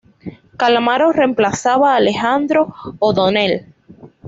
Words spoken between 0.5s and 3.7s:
Calamaro reemplazaba a Alejandro O'Donell.